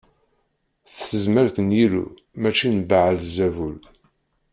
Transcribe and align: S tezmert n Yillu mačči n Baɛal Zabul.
S 0.95 0.99
tezmert 1.09 1.57
n 1.67 1.67
Yillu 1.77 2.05
mačči 2.41 2.69
n 2.75 2.77
Baɛal 2.89 3.19
Zabul. 3.35 3.77